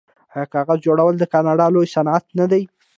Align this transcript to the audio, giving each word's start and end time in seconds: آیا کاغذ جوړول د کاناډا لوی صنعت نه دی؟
آیا 0.33 0.45
کاغذ 0.53 0.79
جوړول 0.85 1.13
د 1.19 1.23
کاناډا 1.33 1.67
لوی 1.73 1.87
صنعت 1.95 2.25
نه 2.39 2.45
دی؟ 2.51 2.63